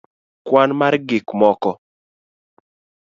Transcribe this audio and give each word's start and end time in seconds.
kwan 0.45 0.69
mar 0.79 0.93
gik 1.07 1.25
moko 1.39 1.71